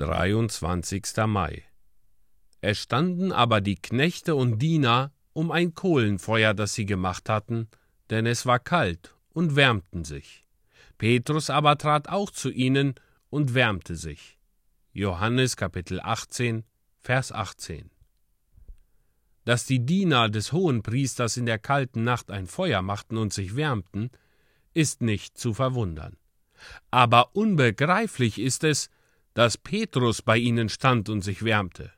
23. 0.00 1.02
Mai. 1.26 1.62
Es 2.62 2.78
standen 2.78 3.32
aber 3.32 3.60
die 3.60 3.76
Knechte 3.76 4.34
und 4.34 4.58
Diener 4.58 5.12
um 5.34 5.50
ein 5.50 5.74
Kohlenfeuer, 5.74 6.54
das 6.54 6.72
sie 6.72 6.86
gemacht 6.86 7.28
hatten, 7.28 7.68
denn 8.08 8.24
es 8.24 8.46
war 8.46 8.58
kalt, 8.58 9.14
und 9.34 9.56
wärmten 9.56 10.04
sich. 10.04 10.46
Petrus 10.96 11.50
aber 11.50 11.76
trat 11.76 12.08
auch 12.08 12.30
zu 12.30 12.50
ihnen 12.50 12.94
und 13.28 13.52
wärmte 13.52 13.94
sich. 13.94 14.38
Johannes 14.92 15.56
Kapitel 15.56 16.00
18, 16.00 16.64
Vers 16.98 17.30
18. 17.30 17.90
Dass 19.44 19.66
die 19.66 19.84
Diener 19.84 20.30
des 20.30 20.52
Hohenpriesters 20.52 21.36
in 21.36 21.44
der 21.44 21.58
kalten 21.58 22.04
Nacht 22.04 22.30
ein 22.30 22.46
Feuer 22.46 22.80
machten 22.80 23.18
und 23.18 23.34
sich 23.34 23.54
wärmten, 23.54 24.10
ist 24.72 25.02
nicht 25.02 25.36
zu 25.36 25.52
verwundern. 25.52 26.16
Aber 26.90 27.36
unbegreiflich 27.36 28.38
ist 28.38 28.64
es, 28.64 28.88
dass 29.34 29.58
Petrus 29.58 30.22
bei 30.22 30.36
ihnen 30.36 30.68
stand 30.68 31.08
und 31.08 31.22
sich 31.22 31.44
wärmte. 31.44 31.92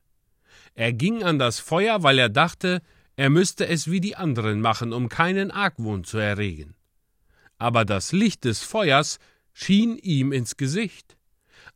Er 0.75 0.93
ging 0.93 1.23
an 1.23 1.39
das 1.39 1.59
Feuer, 1.59 2.03
weil 2.03 2.19
er 2.19 2.29
dachte, 2.29 2.83
er 3.17 3.31
müsste 3.31 3.67
es 3.67 3.91
wie 3.91 4.01
die 4.01 4.17
anderen 4.17 4.61
machen, 4.61 4.93
um 4.93 5.09
keinen 5.09 5.51
Argwohn 5.51 6.05
zu 6.05 6.19
erregen. 6.19 6.75
Aber 7.59 7.85
das 7.85 8.13
Licht 8.13 8.45
des 8.45 8.63
Feuers 8.63 9.19
schien 9.53 9.99
ihm 9.99 10.33
ins 10.33 10.57
Gesicht. 10.57 11.17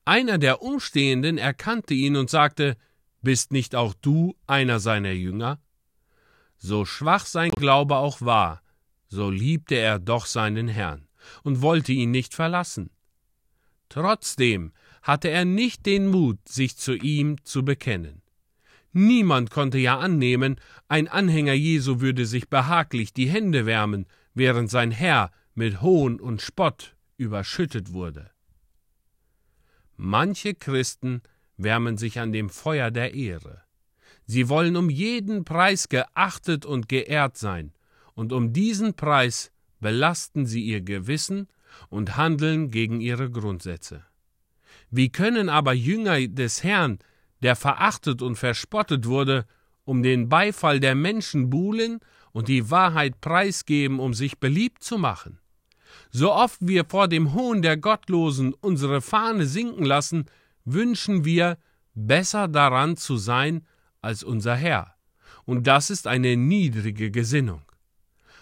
Einer 0.05 0.39
der 0.39 0.63
Umstehenden 0.63 1.39
erkannte 1.39 1.95
ihn 1.95 2.17
und 2.17 2.31
sagte, 2.31 2.77
Bist 3.23 3.53
nicht 3.53 3.75
auch 3.75 3.95
du 3.95 4.35
einer 4.47 4.81
seiner 4.81 5.13
Jünger? 5.13 5.61
So 6.57 6.85
schwach 6.85 7.27
sein 7.27 7.51
Glaube 7.51 7.97
auch 7.97 8.21
war, 8.23 8.63
so 9.09 9.31
liebte 9.31 9.75
er 9.75 9.99
doch 9.99 10.27
seinen 10.27 10.69
Herrn 10.69 11.07
und 11.43 11.61
wollte 11.61 11.93
ihn 11.93 12.11
nicht 12.11 12.35
verlassen. 12.35 12.91
Trotzdem 13.89 14.73
hatte 15.03 15.29
er 15.29 15.45
nicht 15.45 15.87
den 15.87 16.09
Mut, 16.09 16.39
sich 16.49 16.77
zu 16.77 16.95
ihm 16.95 17.43
zu 17.45 17.65
bekennen. 17.65 18.23
Niemand 18.93 19.51
konnte 19.51 19.79
ja 19.79 19.99
annehmen, 19.99 20.57
ein 20.89 21.07
Anhänger 21.07 21.53
Jesu 21.53 22.01
würde 22.01 22.25
sich 22.27 22.49
behaglich 22.49 23.13
die 23.13 23.29
Hände 23.29 23.67
wärmen, 23.67 24.07
während 24.35 24.71
sein 24.71 24.91
Herr 24.91 25.31
mit 25.55 25.83
Hohn 25.83 26.19
und 26.19 26.41
Spott 26.41 26.97
überschüttet 27.17 27.93
wurde. 27.93 28.31
Manche 29.97 30.55
Christen 30.55 31.23
wärmen 31.57 31.97
sich 31.97 32.21
an 32.21 32.33
dem 32.33 32.51
Feuer 32.51 32.91
der 32.91 33.15
Ehre. 33.15 33.63
Sie 34.27 34.49
wollen 34.49 34.77
um 34.77 34.91
jeden 34.91 35.45
Preis 35.45 35.89
geachtet 35.89 36.67
und 36.67 36.89
geehrt 36.89 37.37
sein, 37.37 37.73
und 38.15 38.33
um 38.33 38.53
diesen 38.53 38.95
Preis 38.95 39.53
belasten 39.79 40.47
sie 40.47 40.63
ihr 40.63 40.81
Gewissen 40.81 41.49
und 41.89 42.17
handeln 42.17 42.71
gegen 42.71 43.01
ihre 43.01 43.31
Grundsätze. 43.31 44.05
Wie 44.91 45.11
können 45.11 45.49
aber 45.49 45.73
Jünger 45.73 46.27
des 46.29 46.63
Herrn, 46.63 46.99
der 47.43 47.57
verachtet 47.57 48.23
und 48.23 48.37
verspottet 48.37 49.07
wurde, 49.07 49.47
um 49.85 50.03
den 50.03 50.29
Beifall 50.29 50.81
der 50.81 50.95
Menschen 50.95 51.51
buhlen 51.51 52.01
und 52.33 52.49
die 52.49 52.71
Wahrheit 52.71 53.21
preisgeben, 53.21 54.01
um 54.01 54.15
sich 54.15 54.39
beliebt 54.39 54.83
zu 54.83 54.99
machen? 54.99 55.39
So 56.11 56.33
oft 56.33 56.59
wir 56.61 56.85
vor 56.85 57.09
dem 57.09 57.35
Hohn 57.35 57.63
der 57.63 57.77
Gottlosen 57.77 58.55
unsere 58.55 59.01
Fahne 59.01 59.47
sinken 59.47 59.85
lassen, 59.85 60.27
wünschen 60.65 61.25
wir, 61.25 61.59
besser 61.95 62.47
daran 62.47 62.97
zu 62.97 63.17
sein 63.17 63.67
als 64.03 64.23
unser 64.23 64.55
Herr. 64.55 64.95
Und 65.45 65.67
das 65.67 65.91
ist 65.91 66.07
eine 66.07 66.37
niedrige 66.37 67.11
Gesinnung. 67.11 67.63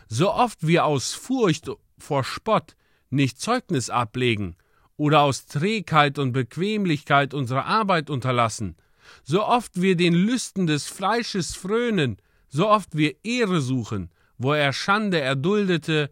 So 0.09 0.33
oft 0.33 0.67
wir 0.67 0.85
aus 0.85 1.15
Furcht 1.15 1.71
vor 1.99 2.25
Spott 2.25 2.77
nicht 3.15 3.41
Zeugnis 3.41 3.91
ablegen, 3.91 4.57
oder 4.97 5.21
aus 5.23 5.47
Trägheit 5.47 6.19
und 6.19 6.33
Bequemlichkeit 6.33 7.35
unsere 7.35 7.65
Arbeit 7.65 8.11
unterlassen, 8.11 8.77
so 9.23 9.45
oft 9.45 9.81
wir 9.81 9.97
den 9.97 10.15
Lüsten 10.15 10.67
des 10.67 10.87
Fleisches 10.87 11.55
frönen, 11.55 12.17
so 12.49 12.69
oft 12.69 12.97
wir 12.97 13.17
Ehre 13.25 13.61
suchen, 13.61 14.11
wo 14.39 14.53
er 14.53 14.73
Schande 14.73 15.21
erduldete, 15.21 16.11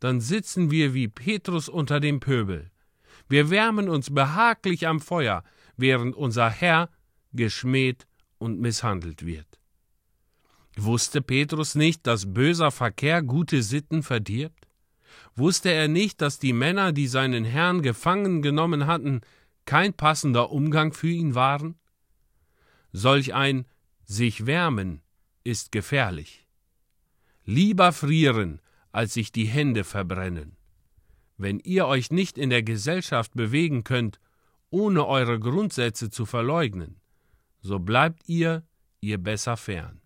dann 0.00 0.20
sitzen 0.20 0.70
wir 0.70 0.94
wie 0.94 1.08
Petrus 1.08 1.68
unter 1.68 2.00
dem 2.00 2.20
Pöbel. 2.20 2.70
Wir 3.28 3.50
wärmen 3.50 3.88
uns 3.88 4.12
behaglich 4.12 4.86
am 4.86 5.00
Feuer, 5.00 5.44
während 5.76 6.14
unser 6.14 6.50
Herr 6.50 6.90
geschmäht 7.32 8.06
und 8.38 8.60
misshandelt 8.60 9.24
wird. 9.24 9.46
Wusste 10.76 11.22
Petrus 11.22 11.74
nicht, 11.74 12.06
dass 12.06 12.34
böser 12.34 12.70
Verkehr 12.70 13.22
gute 13.22 13.62
Sitten 13.62 14.02
verdirbt? 14.02 14.63
Wusste 15.36 15.70
er 15.70 15.88
nicht, 15.88 16.20
dass 16.20 16.38
die 16.38 16.52
Männer, 16.52 16.92
die 16.92 17.06
seinen 17.06 17.44
Herrn 17.44 17.82
gefangen 17.82 18.42
genommen 18.42 18.86
hatten, 18.86 19.20
kein 19.64 19.94
passender 19.94 20.50
Umgang 20.50 20.92
für 20.92 21.08
ihn 21.08 21.34
waren? 21.34 21.76
Solch 22.92 23.34
ein 23.34 23.66
sich 24.04 24.46
wärmen 24.46 25.02
ist 25.42 25.72
gefährlich. 25.72 26.46
Lieber 27.44 27.92
frieren, 27.92 28.60
als 28.92 29.14
sich 29.14 29.32
die 29.32 29.46
Hände 29.46 29.84
verbrennen. 29.84 30.56
Wenn 31.36 31.58
ihr 31.58 31.86
euch 31.86 32.10
nicht 32.10 32.38
in 32.38 32.50
der 32.50 32.62
Gesellschaft 32.62 33.34
bewegen 33.34 33.82
könnt, 33.82 34.20
ohne 34.70 35.06
eure 35.06 35.40
Grundsätze 35.40 36.10
zu 36.10 36.26
verleugnen, 36.26 37.00
so 37.60 37.78
bleibt 37.78 38.28
ihr 38.28 38.64
ihr 39.00 39.18
besser 39.18 39.56
fern. 39.56 40.00